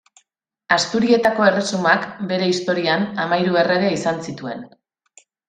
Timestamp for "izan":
3.99-4.27